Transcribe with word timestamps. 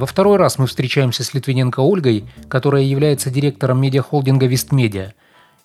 Во 0.00 0.06
второй 0.06 0.38
раз 0.38 0.58
мы 0.58 0.66
встречаемся 0.66 1.22
с 1.22 1.34
Литвиненко 1.34 1.80
Ольгой, 1.80 2.24
которая 2.48 2.84
является 2.84 3.28
директором 3.28 3.82
медиахолдинга 3.82 4.46
«Вестмедиа». 4.46 5.12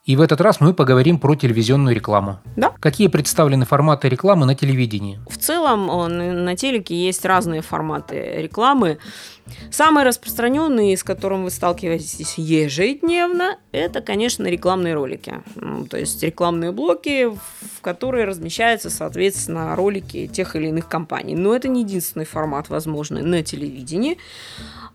И 0.06 0.16
в 0.16 0.22
этот 0.22 0.40
раз 0.40 0.62
мы 0.62 0.76
поговорим 0.76 1.18
про 1.18 1.34
телевизионную 1.34 1.96
рекламу. 1.96 2.38
Да. 2.56 2.74
Какие 2.80 3.08
представлены 3.08 3.66
форматы 3.66 4.08
рекламы 4.08 4.46
на 4.46 4.54
телевидении? 4.54 5.20
В 5.28 5.38
целом 5.40 5.88
на 6.08 6.56
телеке 6.56 6.94
есть 6.96 7.26
разные 7.26 7.64
форматы 7.64 8.36
рекламы. 8.38 9.00
Самый 9.72 10.04
распространенный, 10.04 10.96
с 10.96 11.04
которым 11.04 11.44
вы 11.44 11.50
сталкиваетесь 11.50 12.36
ежедневно, 12.38 13.58
это, 13.72 14.02
конечно, 14.02 14.46
рекламные 14.46 14.94
ролики. 14.94 15.42
То 15.90 15.98
есть 15.98 16.22
рекламные 16.22 16.72
блоки, 16.72 17.26
в 17.26 17.82
которые 17.82 18.26
размещаются, 18.26 18.92
соответственно, 18.92 19.76
ролики 19.76 20.28
тех 20.28 20.56
или 20.56 20.68
иных 20.68 20.88
компаний. 20.88 21.36
Но 21.36 21.56
это 21.56 21.68
не 21.68 21.82
единственный 21.82 22.26
формат 22.26 22.70
возможный 22.70 23.24
на 23.24 23.42
телевидении. 23.42 24.20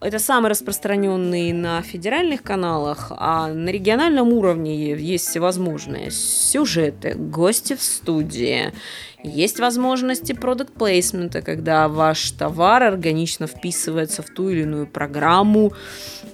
Это 0.00 0.18
самый 0.18 0.48
распространенный 0.48 1.52
на 1.52 1.82
федеральных 1.82 2.42
каналах, 2.42 3.12
а 3.14 3.48
на 3.48 3.68
региональном 3.68 4.32
уровне 4.32 4.94
есть 4.94 5.28
всевозможные 5.28 6.10
сюжеты, 6.10 7.12
гости 7.14 7.76
в 7.76 7.82
студии, 7.82 8.72
есть 9.22 9.60
возможности 9.60 10.32
продукт 10.32 10.72
плейсмента, 10.72 11.42
когда 11.42 11.88
ваш 11.88 12.30
товар 12.30 12.82
органично 12.82 13.46
вписывается 13.46 14.22
в 14.22 14.30
ту 14.30 14.48
или 14.48 14.62
иную 14.62 14.86
программу. 14.86 15.72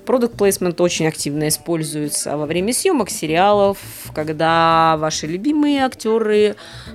Продукт 0.05 0.37
плейсмент 0.37 0.81
очень 0.81 1.09
активно 1.09 1.49
используется 1.49 2.37
во 2.37 2.47
время 2.47 2.73
съемок 2.73 3.11
сериалов, 3.11 3.79
когда 4.15 4.97
ваши 4.99 5.27
любимые 5.27 5.85
актеры 5.85 6.55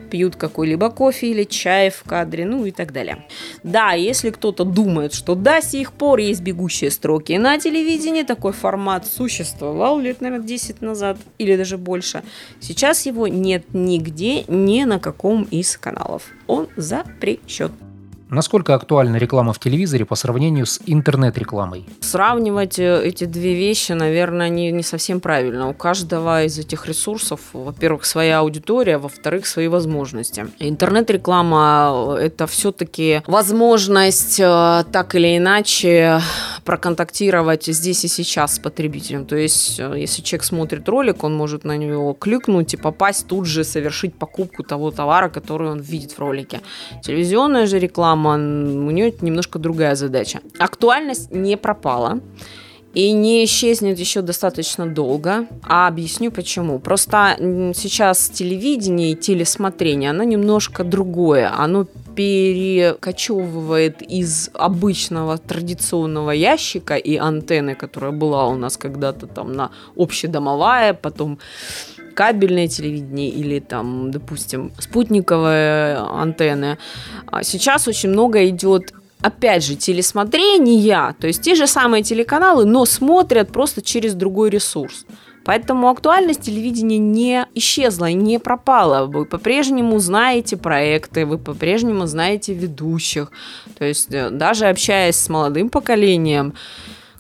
пьют 0.10 0.36
какой-либо 0.36 0.90
кофе 0.90 1.32
или 1.32 1.44
чай 1.44 1.90
в 1.90 2.04
кадре, 2.04 2.46
ну 2.46 2.66
и 2.66 2.72
так 2.72 2.94
далее. 2.94 3.26
Да, 3.64 3.92
если 3.92 4.30
кто-то 4.30 4.64
думает, 4.64 5.14
что 5.14 5.36
до 5.36 5.62
сих 5.62 5.92
пор 5.92 6.20
есть 6.20 6.42
бегущие 6.42 6.92
строки 6.92 7.34
на 7.34 7.58
телевидении, 7.60 8.24
такой 8.24 8.54
формат 8.54 9.06
существовал 9.06 10.00
лет, 10.00 10.22
наверное, 10.22 10.48
10 10.48 10.82
назад 10.82 11.18
или 11.38 11.58
даже 11.58 11.78
больше. 11.78 12.24
Сейчас 12.60 13.06
его 13.06 13.28
нет 13.28 13.66
нигде, 13.74 14.46
ни 14.48 14.84
на 14.84 15.00
каком 15.00 15.44
из 15.44 15.81
каналов. 15.82 16.24
Он 16.48 16.70
запрещен. 16.78 17.72
Насколько 18.34 18.76
актуальна 18.76 19.18
реклама 19.18 19.52
в 19.52 19.60
телевизоре 19.60 20.06
по 20.06 20.16
сравнению 20.16 20.66
с 20.66 20.80
интернет-рекламой? 20.86 21.86
Сравнивать 22.00 22.80
э, 22.80 23.04
эти 23.04 23.26
две 23.26 23.56
вещи, 23.56 23.92
наверное, 23.92 24.48
не, 24.48 24.72
не 24.72 24.84
совсем 24.84 25.20
правильно. 25.20 25.68
У 25.68 25.74
каждого 25.74 26.46
из 26.46 26.58
этих 26.58 26.88
ресурсов, 26.88 27.42
во-первых, 27.52 28.06
своя 28.06 28.40
аудитория, 28.40 28.98
во-вторых, 28.98 29.46
свои 29.46 29.68
возможности. 29.68 30.48
Интернет-реклама– 30.60 32.16
это 32.22 32.48
все-таки 32.48 33.22
возможность 33.28 34.40
э, 34.40 34.86
так 34.94 35.14
или 35.16 35.38
иначе 35.38 36.22
проконтактировать 36.64 37.66
здесь 37.66 38.06
и 38.06 38.08
сейчас 38.08 38.56
с 38.56 38.60
потребителем. 38.60 39.26
То 39.26 39.36
есть, 39.36 39.78
э, 39.78 39.94
если 39.98 40.22
человек 40.22 40.46
смотрит 40.46 40.88
ролик, 40.88 41.26
он 41.26 41.36
может 41.36 41.66
на 41.66 41.76
него 41.76 42.14
кликнуть 42.14 42.76
и 42.76 42.78
попасть 42.78 43.28
тут 43.28 43.46
же, 43.46 43.66
совершить 43.66 44.16
покупку 44.16 44.64
того 44.64 44.90
товара, 44.92 45.28
который 45.28 45.70
он 45.70 45.82
видит 45.82 46.14
в 46.14 46.20
ролике. 46.20 46.62
Телевизионная 47.04 47.68
же 47.68 47.78
реклама 47.78 48.21
мама, 48.22 48.88
у 48.88 48.92
нее 48.92 49.14
немножко 49.22 49.60
другая 49.60 49.96
задача. 49.96 50.40
Актуальность 50.60 51.32
не 51.32 51.58
пропала 51.58 52.20
и 52.94 53.14
не 53.14 53.46
исчезнет 53.46 54.00
еще 54.00 54.22
достаточно 54.22 54.86
долго. 54.86 55.48
А 55.64 55.88
объясню 55.88 56.32
почему. 56.32 56.80
Просто 56.80 57.36
сейчас 57.76 58.30
телевидение 58.30 59.12
и 59.12 59.16
телесмотрение, 59.16 60.10
оно 60.10 60.24
немножко 60.24 60.84
другое. 60.84 61.52
Оно 61.58 61.88
перекочевывает 62.16 64.02
из 64.02 64.50
обычного 64.54 65.38
традиционного 65.38 66.32
ящика 66.32 66.96
и 66.96 67.16
антенны, 67.16 67.76
которая 67.76 68.12
была 68.12 68.48
у 68.48 68.56
нас 68.56 68.76
когда-то 68.78 69.28
там 69.28 69.54
на 69.54 69.72
общедомовая, 69.96 70.94
потом 70.94 71.40
кабельное 72.14 72.68
телевидение 72.68 73.30
или 73.30 73.60
там, 73.60 74.12
допустим, 74.12 74.72
спутниковые 74.80 75.98
антенны. 75.98 76.78
А 77.28 77.44
сейчас 77.44 77.88
очень 77.88 78.10
много 78.10 78.48
идет 78.48 78.94
опять 79.22 79.64
же, 79.64 79.76
телесмотрения, 79.76 81.16
то 81.20 81.28
есть 81.28 81.42
те 81.42 81.56
же 81.56 81.68
самые 81.68 82.04
телеканалы, 82.04 82.66
но 82.66 82.86
смотрят 82.86 83.52
просто 83.52 83.82
через 83.82 84.16
другой 84.16 84.50
ресурс. 84.50 85.06
Поэтому 85.44 85.90
актуальность 85.90 86.42
телевидения 86.42 87.00
не 87.00 87.48
исчезла 87.56 88.10
и 88.10 88.14
не 88.14 88.40
пропала. 88.40 89.08
Вы 89.08 89.26
по-прежнему 89.26 89.98
знаете 90.00 90.56
проекты, 90.56 91.26
вы 91.26 91.40
по-прежнему 91.40 92.06
знаете 92.06 92.54
ведущих. 92.54 93.32
То 93.78 93.86
есть 93.86 94.14
э, 94.14 94.30
даже 94.30 94.68
общаясь 94.68 95.16
с 95.16 95.30
молодым 95.30 95.70
поколением, 95.70 96.54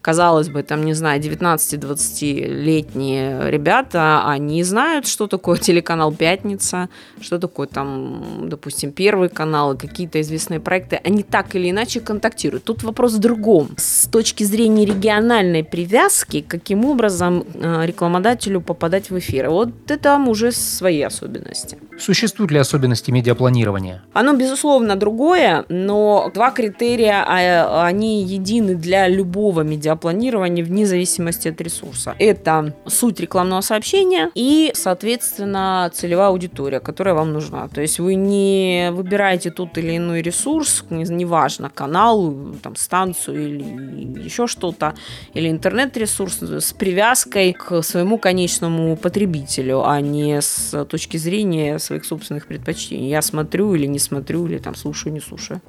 казалось 0.01 0.49
бы, 0.49 0.63
там, 0.63 0.83
не 0.83 0.93
знаю, 0.93 1.21
19-20-летние 1.21 3.51
ребята, 3.51 4.27
они 4.27 4.63
знают, 4.63 5.07
что 5.07 5.27
такое 5.27 5.57
телеканал 5.57 6.11
«Пятница», 6.11 6.89
что 7.21 7.39
такое 7.39 7.67
там, 7.67 8.49
допустим, 8.49 8.91
Первый 8.91 9.29
канал, 9.29 9.77
какие-то 9.77 10.19
известные 10.21 10.59
проекты, 10.59 10.99
они 11.03 11.23
так 11.23 11.55
или 11.55 11.71
иначе 11.71 11.99
контактируют. 11.99 12.63
Тут 12.63 12.83
вопрос 12.83 13.13
в 13.13 13.19
другом. 13.19 13.69
С 13.77 14.07
точки 14.07 14.43
зрения 14.43 14.85
региональной 14.85 15.63
привязки, 15.63 16.45
каким 16.47 16.85
образом 16.85 17.43
э, 17.53 17.85
рекламодателю 17.85 18.61
попадать 18.61 19.09
в 19.09 19.17
эфир? 19.17 19.49
Вот 19.49 19.69
это 19.85 19.97
там 19.97 20.27
уже 20.27 20.51
свои 20.51 21.01
особенности. 21.01 21.79
Существуют 21.99 22.51
ли 22.51 22.59
особенности 22.59 23.11
медиапланирования? 23.11 24.03
Оно, 24.13 24.33
безусловно, 24.33 24.95
другое, 24.95 25.65
но 25.69 26.29
два 26.33 26.51
критерия, 26.51 27.23
а, 27.27 27.85
они 27.85 28.23
едины 28.23 28.75
для 28.75 29.07
любого 29.07 29.61
медиапланирования 29.61 29.90
медиапланирования 29.91 30.63
вне 30.63 30.85
зависимости 30.85 31.49
от 31.49 31.61
ресурса. 31.61 32.15
Это 32.19 32.73
суть 32.87 33.19
рекламного 33.19 33.61
сообщения 33.61 34.29
и, 34.35 34.71
соответственно, 34.73 35.89
целевая 35.93 36.27
аудитория, 36.27 36.79
которая 36.79 37.13
вам 37.13 37.33
нужна. 37.33 37.67
То 37.67 37.81
есть 37.81 37.99
вы 37.99 38.15
не 38.15 38.89
выбираете 38.91 39.51
тот 39.51 39.77
или 39.77 39.97
иной 39.97 40.21
ресурс, 40.21 40.83
неважно, 40.89 41.69
канал, 41.69 42.33
там, 42.61 42.75
станцию 42.75 43.47
или 43.47 44.23
еще 44.23 44.47
что-то, 44.47 44.93
или 45.33 45.49
интернет-ресурс 45.49 46.41
с 46.41 46.73
привязкой 46.73 47.53
к 47.53 47.81
своему 47.81 48.17
конечному 48.17 48.95
потребителю, 48.95 49.83
а 49.85 50.01
не 50.01 50.41
с 50.41 50.85
точки 50.85 51.17
зрения 51.17 51.79
своих 51.79 52.05
собственных 52.05 52.47
предпочтений. 52.47 53.09
Я 53.09 53.21
смотрю 53.21 53.75
или 53.75 53.87
не 53.87 53.99
смотрю, 53.99 54.47
или 54.47 54.57
там 54.57 54.75
слушаю, 54.75 55.13
не 55.13 55.19
слушаю. 55.19 55.61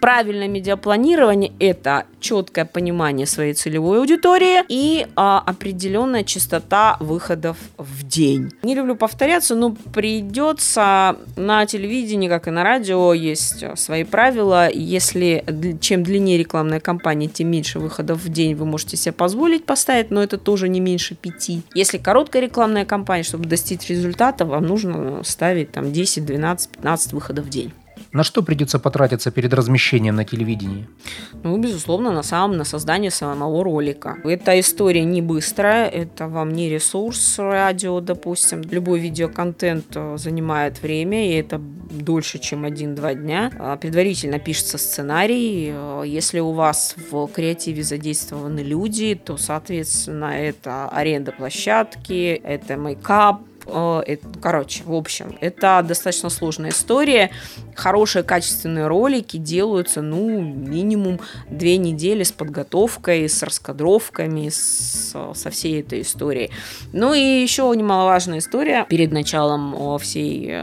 Правильное 0.00 0.48
медиапланирование– 0.48 1.52
это 1.58 2.04
четкое 2.20 2.64
понимание 2.64 3.26
своей 3.26 3.45
целевой 3.52 3.98
аудитории 3.98 4.62
и 4.68 5.06
а, 5.16 5.42
определенная 5.44 6.24
частота 6.24 6.96
выходов 7.00 7.56
в 7.76 8.02
день. 8.04 8.50
Не 8.62 8.74
люблю 8.74 8.96
повторяться, 8.96 9.54
но 9.54 9.76
придется 9.92 11.16
на 11.36 11.66
телевидении, 11.66 12.28
как 12.28 12.48
и 12.48 12.50
на 12.50 12.64
радио, 12.64 13.12
есть 13.12 13.64
свои 13.76 14.04
правила. 14.04 14.68
Если 14.70 15.44
чем 15.80 16.02
длиннее 16.02 16.38
рекламная 16.38 16.80
кампания, 16.80 17.28
тем 17.28 17.50
меньше 17.50 17.78
выходов 17.78 18.22
в 18.22 18.28
день 18.28 18.54
вы 18.54 18.66
можете 18.66 18.96
себе 18.96 19.12
позволить 19.12 19.64
поставить, 19.64 20.10
но 20.10 20.22
это 20.22 20.38
тоже 20.38 20.68
не 20.68 20.80
меньше 20.80 21.14
пяти. 21.14 21.62
Если 21.74 21.98
короткая 21.98 22.42
рекламная 22.42 22.84
кампания, 22.84 23.22
чтобы 23.22 23.46
достичь 23.46 23.88
результата, 23.88 24.44
вам 24.44 24.66
нужно 24.66 25.22
ставить 25.24 25.72
там 25.72 25.92
10, 25.92 26.24
12, 26.24 26.70
15 26.70 27.12
выходов 27.12 27.46
в 27.46 27.48
день. 27.48 27.72
На 28.12 28.24
что 28.24 28.42
придется 28.42 28.78
потратиться 28.78 29.30
перед 29.30 29.52
размещением 29.52 30.16
на 30.16 30.24
телевидении? 30.24 30.88
Ну, 31.42 31.56
безусловно, 31.58 32.12
на 32.12 32.22
самом 32.22 32.56
на 32.56 32.64
создание 32.64 33.10
самого 33.10 33.62
ролика. 33.64 34.16
Эта 34.24 34.58
история 34.58 35.04
не 35.04 35.22
быстрая, 35.22 35.88
это 35.88 36.28
вам 36.28 36.52
не 36.52 36.70
ресурс 36.70 37.38
радио, 37.38 38.00
допустим. 38.00 38.62
Любой 38.62 39.00
видеоконтент 39.00 39.96
э, 39.96 40.16
занимает 40.18 40.82
время, 40.82 41.30
и 41.30 41.34
это 41.34 41.58
дольше, 41.58 42.38
чем 42.38 42.64
один-два 42.64 43.14
дня. 43.14 43.52
А, 43.58 43.76
предварительно 43.76 44.38
пишется 44.38 44.78
сценарий. 44.78 45.70
Э, 45.72 46.02
если 46.06 46.40
у 46.40 46.52
вас 46.52 46.94
в 47.10 47.26
креативе 47.28 47.82
задействованы 47.82 48.60
люди, 48.60 49.14
то, 49.14 49.36
соответственно, 49.36 50.26
это 50.26 50.88
аренда 50.88 51.32
площадки, 51.32 52.40
это 52.42 52.76
мейкап, 52.76 53.42
короче, 54.40 54.84
в 54.84 54.94
общем, 54.94 55.36
это 55.40 55.84
достаточно 55.86 56.30
сложная 56.30 56.70
история. 56.70 57.30
Хорошие 57.74 58.22
качественные 58.22 58.86
ролики 58.86 59.36
делаются, 59.36 60.02
ну, 60.02 60.40
минимум 60.40 61.20
две 61.50 61.76
недели 61.76 62.22
с 62.22 62.32
подготовкой, 62.32 63.28
с 63.28 63.42
раскадровками, 63.42 64.48
с, 64.48 65.14
со 65.34 65.50
всей 65.50 65.80
этой 65.80 66.02
историей. 66.02 66.50
Ну 66.92 67.14
и 67.14 67.20
еще 67.20 67.72
немаловажная 67.74 68.38
история 68.38 68.86
перед 68.88 69.12
началом 69.12 69.98
всей 69.98 70.48
э, 70.50 70.62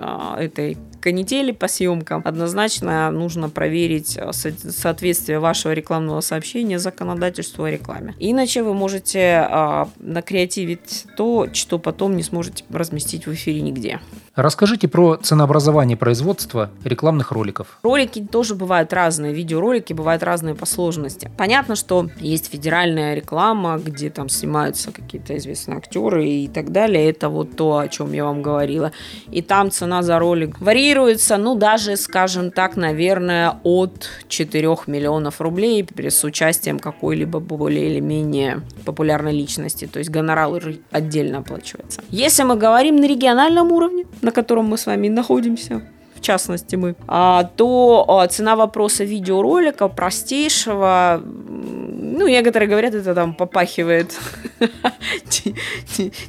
этой 1.03 1.11
канители 1.11 1.51
по 1.51 1.67
съемкам, 1.67 2.21
однозначно 2.25 3.11
нужно 3.11 3.49
проверить 3.49 4.17
э, 4.17 4.31
соответствие 4.31 5.39
вашего 5.39 5.73
рекламного 5.73 6.21
сообщения 6.21 6.79
законодательству 6.79 7.65
о 7.65 7.71
рекламе. 7.71 8.15
Иначе 8.19 8.63
вы 8.63 8.73
можете 8.73 9.47
а, 9.49 9.89
накреативить 9.99 11.05
то, 11.17 11.47
что 11.53 11.79
потом 11.79 12.15
не 12.15 12.23
сможете 12.23 12.63
разместить 12.69 13.27
в 13.27 13.33
эфире 13.33 13.61
нигде. 13.61 13.99
Расскажите 14.35 14.87
про 14.87 15.17
ценообразование 15.17 15.95
производства 15.95 16.71
рекламных 16.83 17.31
роликов. 17.31 17.77
Ролики 17.83 18.19
тоже 18.19 18.55
бывают 18.55 18.91
разные, 18.91 19.31
видеоролики 19.31 19.93
бывают 19.93 20.23
разные 20.23 20.55
по 20.55 20.65
сложности. 20.65 21.29
Понятно, 21.37 21.75
что 21.75 22.09
есть 22.19 22.51
федеральная 22.51 23.13
реклама, 23.13 23.77
где 23.77 24.09
там 24.09 24.29
снимаются 24.29 24.91
какие-то 24.91 25.37
известные 25.37 25.77
актеры 25.77 26.27
и 26.27 26.47
так 26.47 26.71
далее. 26.71 27.11
Это 27.11 27.29
вот 27.29 27.55
то, 27.55 27.77
о 27.77 27.87
чем 27.87 28.11
я 28.13 28.25
вам 28.25 28.41
говорила. 28.41 28.91
И 29.29 29.43
там 29.43 29.69
цена 29.69 30.01
за 30.01 30.17
ролик 30.17 30.59
варьируется, 30.59 31.37
ну, 31.37 31.53
даже, 31.53 31.95
скажем 31.95 32.49
так, 32.49 32.75
наверное, 32.75 33.59
от 33.61 34.09
4 34.29 34.67
миллионов 34.87 35.41
рублей 35.41 35.87
с 35.95 36.23
участием 36.23 36.79
какой-либо 36.79 37.39
более 37.39 37.91
или 37.91 37.99
менее 37.99 38.61
популярной 38.83 39.33
личности. 39.33 39.85
То 39.85 39.99
есть 39.99 40.09
гонорар 40.09 40.73
отдельно 40.89 41.37
оплачивается. 41.37 42.01
Если 42.09 42.41
мы 42.41 42.55
говорим 42.55 42.95
на 42.95 43.05
региональном 43.07 43.71
уровне, 43.71 44.05
на 44.23 44.31
котором 44.31 44.65
мы 44.65 44.77
с 44.77 44.85
вами 44.85 45.09
находимся, 45.09 45.81
в 46.15 46.21
частности 46.21 46.75
мы, 46.75 46.95
а, 47.07 47.43
то 47.43 48.05
а, 48.07 48.27
цена 48.27 48.55
вопроса 48.55 49.03
видеоролика 49.03 49.89
простейшего, 49.89 51.21
ну, 51.23 52.27
некоторые 52.27 52.69
говорят, 52.69 52.93
это 52.93 53.13
там 53.13 53.33
попахивает 53.33 54.17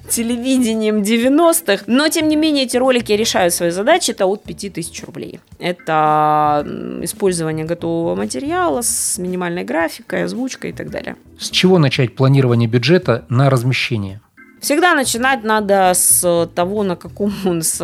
телевидением 0.08 1.02
90-х, 1.02 1.84
но, 1.86 2.08
тем 2.08 2.28
не 2.28 2.36
менее, 2.36 2.64
эти 2.64 2.76
ролики 2.76 3.12
решают 3.12 3.54
свои 3.54 3.70
задачи, 3.70 4.10
это 4.10 4.26
от 4.26 4.42
5000 4.42 5.04
рублей. 5.04 5.40
Это 5.58 6.66
использование 7.02 7.64
готового 7.64 8.16
материала 8.16 8.82
с 8.82 9.18
минимальной 9.18 9.64
графикой, 9.64 10.24
озвучкой 10.24 10.70
и 10.70 10.72
так 10.72 10.90
далее. 10.90 11.16
С 11.38 11.50
чего 11.50 11.78
начать 11.78 12.16
планирование 12.16 12.68
бюджета 12.68 13.24
на 13.28 13.50
размещение? 13.50 14.20
Всегда 14.64 14.94
начинать 14.94 15.44
надо 15.44 15.92
с 15.92 16.48
того, 16.54 16.84
на 16.84 16.96
каком 16.96 17.30
с 17.62 17.80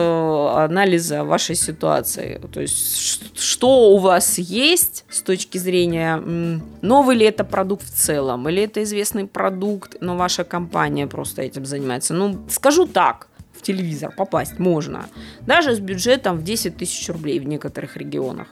анализа 0.65 1.25
вашей 1.25 1.55
ситуации. 1.55 2.41
То 2.51 2.63
есть, 2.63 2.97
что 3.39 3.91
у 3.91 3.99
вас 3.99 4.39
есть 4.39 5.05
с 5.11 5.21
точки 5.21 5.59
зрения, 5.59 6.17
новый 6.81 7.17
ли 7.17 7.27
это 7.27 7.45
продукт 7.45 7.85
в 7.85 7.91
целом, 7.91 8.49
или 8.49 8.63
это 8.63 8.83
известный 8.83 9.27
продукт, 9.27 9.97
но 10.01 10.17
ваша 10.17 10.43
компания 10.43 11.07
просто 11.07 11.43
этим 11.43 11.67
занимается. 11.67 12.15
Ну, 12.15 12.39
скажу 12.49 12.87
так, 12.87 13.29
в 13.53 13.61
телевизор 13.61 14.15
попасть 14.17 14.59
можно. 14.59 15.05
Даже 15.43 15.75
с 15.75 15.81
бюджетом 15.81 16.39
в 16.39 16.45
10 16.45 16.79
тысяч 16.79 17.11
рублей 17.11 17.41
в 17.41 17.45
некоторых 17.47 17.99
регионах. 17.99 18.47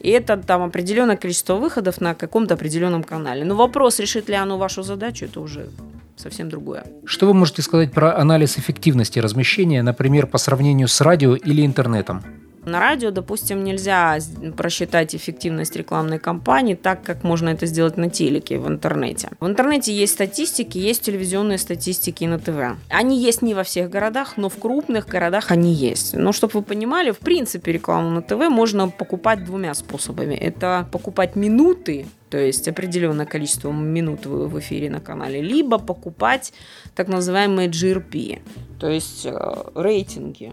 И 0.00 0.10
это 0.10 0.36
там 0.36 0.62
определенное 0.62 1.16
количество 1.16 1.54
выходов 1.54 2.02
на 2.02 2.14
каком-то 2.14 2.54
определенном 2.54 3.02
канале. 3.02 3.44
Но 3.44 3.54
вопрос, 3.54 3.98
решит 3.98 4.28
ли 4.28 4.34
оно 4.34 4.58
вашу 4.58 4.82
задачу, 4.82 5.24
это 5.24 5.40
уже 5.40 5.70
совсем 6.20 6.48
другое. 6.48 6.84
Что 7.04 7.26
вы 7.26 7.34
можете 7.34 7.62
сказать 7.62 7.92
про 7.92 8.16
анализ 8.16 8.58
эффективности 8.58 9.18
размещения, 9.18 9.82
например, 9.82 10.26
по 10.26 10.38
сравнению 10.38 10.88
с 10.88 11.00
радио 11.00 11.34
или 11.34 11.64
интернетом? 11.64 12.22
На 12.70 12.78
радио, 12.78 13.10
допустим, 13.10 13.64
нельзя 13.64 14.16
просчитать 14.56 15.16
эффективность 15.16 15.74
рекламной 15.74 16.20
кампании 16.20 16.74
так, 16.76 17.02
как 17.02 17.24
можно 17.24 17.48
это 17.48 17.66
сделать 17.66 17.96
на 17.96 18.08
телеке, 18.08 18.60
в 18.60 18.68
интернете. 18.68 19.30
В 19.40 19.46
интернете 19.46 19.92
есть 19.92 20.12
статистики, 20.12 20.78
есть 20.78 21.02
телевизионные 21.02 21.58
статистики 21.58 22.24
на 22.26 22.38
ТВ. 22.38 22.78
Они 22.88 23.20
есть 23.20 23.42
не 23.42 23.54
во 23.54 23.64
всех 23.64 23.90
городах, 23.90 24.36
но 24.36 24.48
в 24.48 24.56
крупных 24.56 25.08
городах 25.08 25.50
они 25.50 25.72
есть. 25.72 26.14
Но 26.14 26.30
чтобы 26.30 26.60
вы 26.60 26.62
понимали, 26.62 27.10
в 27.10 27.18
принципе, 27.18 27.72
рекламу 27.72 28.10
на 28.10 28.22
ТВ 28.22 28.48
можно 28.48 28.88
покупать 28.88 29.44
двумя 29.44 29.74
способами. 29.74 30.36
Это 30.36 30.88
покупать 30.92 31.34
минуты 31.34 32.06
то 32.30 32.38
есть 32.38 32.68
определенное 32.68 33.26
количество 33.26 33.72
минут 33.72 34.24
в 34.24 34.56
эфире 34.60 34.88
на 34.88 35.00
канале, 35.00 35.42
либо 35.42 35.78
покупать 35.78 36.52
так 36.94 37.08
называемые 37.08 37.68
GRP, 37.68 38.40
то 38.78 38.88
есть 38.88 39.26
э, 39.26 39.64
рейтинги 39.74 40.52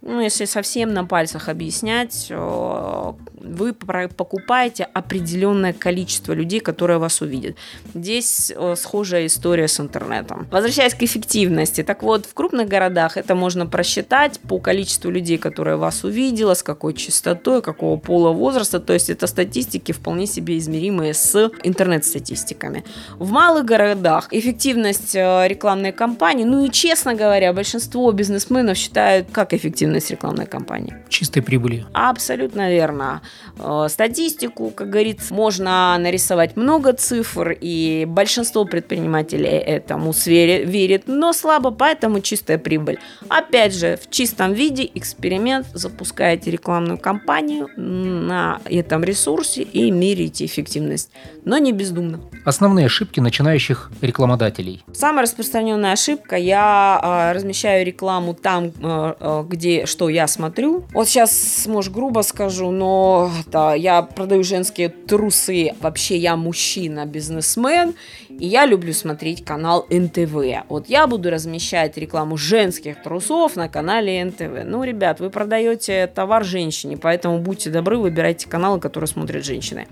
ну, 0.00 0.20
если 0.20 0.44
совсем 0.44 0.92
на 0.92 1.04
пальцах 1.04 1.48
объяснять, 1.48 2.30
вы 2.30 3.72
покупаете 3.72 4.84
определенное 4.84 5.72
количество 5.72 6.32
людей, 6.32 6.60
которые 6.60 6.98
вас 6.98 7.20
увидят. 7.20 7.56
Здесь 7.94 8.52
схожая 8.76 9.26
история 9.26 9.66
с 9.66 9.80
интернетом. 9.80 10.46
Возвращаясь 10.50 10.94
к 10.94 11.02
эффективности, 11.02 11.82
так 11.82 12.02
вот, 12.02 12.26
в 12.26 12.34
крупных 12.34 12.68
городах 12.68 13.16
это 13.16 13.34
можно 13.34 13.66
просчитать 13.66 14.38
по 14.40 14.58
количеству 14.58 15.10
людей, 15.10 15.38
которые 15.38 15.76
вас 15.76 16.04
увидела, 16.04 16.54
с 16.54 16.62
какой 16.62 16.94
частотой, 16.94 17.60
какого 17.62 17.96
пола, 17.96 18.30
возраста, 18.30 18.80
то 18.80 18.92
есть 18.92 19.10
это 19.10 19.26
статистики 19.26 19.92
вполне 19.92 20.26
себе 20.26 20.58
измеримые 20.58 21.14
с 21.14 21.50
интернет-статистиками. 21.62 22.84
В 23.18 23.30
малых 23.30 23.64
городах 23.64 24.28
эффективность 24.30 25.14
э, 25.14 25.48
рекламной 25.48 25.92
кампании, 25.92 26.44
ну 26.44 26.64
и 26.64 26.70
честно 26.70 27.14
говоря, 27.14 27.52
большинство 27.52 28.10
бизнесменов 28.12 28.76
считают, 28.76 29.28
как 29.32 29.52
эффективность 29.54 29.87
эффективность 29.88 30.10
рекламной 30.10 30.46
кампании. 30.46 30.94
Чистой 31.08 31.40
прибыли. 31.40 31.86
Абсолютно 31.92 32.70
верно. 32.70 33.22
Э, 33.58 33.86
статистику, 33.88 34.70
как 34.70 34.90
говорится, 34.90 35.34
можно 35.34 35.96
нарисовать 35.98 36.56
много 36.56 36.92
цифр, 36.92 37.56
и 37.60 38.04
большинство 38.06 38.64
предпринимателей 38.64 39.48
этому 39.48 40.12
верит, 40.26 41.04
но 41.06 41.32
слабо, 41.32 41.70
поэтому 41.70 42.20
чистая 42.20 42.58
прибыль. 42.58 42.98
Опять 43.28 43.74
же, 43.74 43.96
в 43.96 44.10
чистом 44.10 44.52
виде 44.52 44.88
эксперимент, 44.94 45.66
запускаете 45.74 46.50
рекламную 46.50 46.98
кампанию 46.98 47.68
на 47.76 48.60
этом 48.64 49.04
ресурсе 49.04 49.62
и 49.62 49.90
меряете 49.90 50.44
эффективность, 50.44 51.10
но 51.44 51.58
не 51.58 51.72
бездумно. 51.72 52.20
Основные 52.44 52.86
ошибки 52.86 53.20
начинающих 53.20 53.90
рекламодателей. 54.00 54.84
Самая 54.92 55.22
распространенная 55.22 55.92
ошибка, 55.92 56.36
я 56.36 57.30
э, 57.32 57.36
размещаю 57.36 57.84
рекламу 57.86 58.34
там, 58.34 58.72
э, 58.80 59.44
что 59.86 60.08
я 60.08 60.26
смотрю. 60.26 60.84
Вот 60.92 61.08
сейчас, 61.08 61.66
может, 61.66 61.92
грубо 61.92 62.20
скажу, 62.20 62.70
но 62.70 63.30
да, 63.46 63.74
я 63.74 64.02
продаю 64.02 64.44
женские 64.44 64.88
трусы. 64.88 65.72
Вообще 65.80 66.16
я 66.16 66.36
мужчина, 66.36 67.06
бизнесмен, 67.06 67.94
и 68.28 68.46
я 68.46 68.66
люблю 68.66 68.92
смотреть 68.92 69.44
канал 69.44 69.86
НТВ. 69.90 70.66
Вот 70.68 70.88
я 70.88 71.06
буду 71.06 71.30
размещать 71.30 71.96
рекламу 71.96 72.36
женских 72.36 73.02
трусов 73.02 73.56
на 73.56 73.68
канале 73.68 74.24
НТВ. 74.24 74.64
Ну, 74.64 74.84
ребят, 74.84 75.20
вы 75.20 75.30
продаете 75.30 76.06
товар 76.06 76.44
женщине, 76.44 76.96
поэтому 76.96 77.38
будьте 77.38 77.70
добры, 77.70 77.98
выбирайте 77.98 78.48
каналы, 78.48 78.80
которые 78.80 79.08
смотрят 79.08 79.44
женщины. 79.44 79.86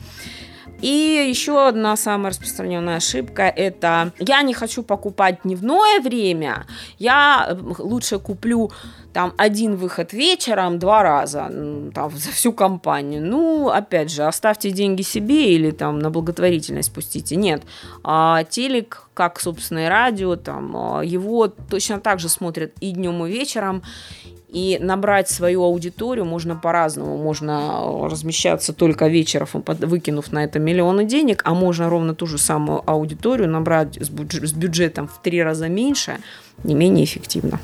И 0.83 1.27
еще 1.31 1.67
одна 1.67 1.97
самая 1.97 2.31
распространенная 2.31 2.97
ошибка– 2.97 3.43
это 3.57 4.13
я 4.19 4.43
не 4.43 4.55
хочу 4.55 4.83
покупать 4.83 5.41
дневное 5.45 6.01
время, 6.01 6.67
я 6.99 7.47
э, 7.49 7.57
лучше 7.79 8.19
куплю 8.19 8.71
там 9.17 9.33
один 9.39 9.77
выход 9.77 10.13
вечером 10.13 10.79
два 10.79 11.03
раза 11.03 11.51
там, 11.95 12.11
за 12.11 12.31
всю 12.33 12.53
компанию. 12.53 13.25
Ну, 13.25 13.71
опять 13.71 14.11
же, 14.11 14.25
оставьте 14.25 14.71
деньги 14.71 15.01
себе 15.01 15.55
или 15.55 15.71
там 15.71 15.99
на 16.01 16.11
благотворительность 16.11 16.93
пустите. 16.93 17.35
Нет. 17.37 17.63
А, 18.05 18.45
телек, 18.45 19.09
как, 19.15 19.41
собственно, 19.41 19.87
и 19.87 19.89
радио, 19.89 20.37
там, 20.37 20.77
а, 20.77 21.01
его 21.03 21.49
точно 21.49 21.99
так 21.99 22.21
же 22.21 22.29
смотрят 22.29 22.73
и 22.81 22.91
днем, 22.91 23.25
и 23.25 23.31
вечером. 23.31 23.83
И 24.49 24.79
набрать 24.81 25.29
свою 25.29 25.65
аудиторию 25.65 26.25
можно 26.25 26.55
по-разному. 26.55 27.17
Можно 27.19 28.09
размещаться 28.09 28.73
только 28.73 29.09
вечером, 29.09 29.49
выкинув 29.67 30.33
на 30.33 30.45
это 30.45 30.59
миллионы 30.59 31.05
денег, 31.05 31.43
а 31.45 31.53
можно 31.53 31.91
ровно 31.91 32.15
ту 32.15 32.27
же 32.27 32.39
самую 32.39 32.83
аудиторию 32.89 33.49
набрать 33.49 33.99
с 34.01 34.09
бюджетом 34.09 35.09
в 35.09 35.21
три 35.21 35.43
раза 35.43 35.69
меньше, 35.69 36.19
не 36.63 36.75
менее 36.75 37.05
эффективно. 37.05 37.59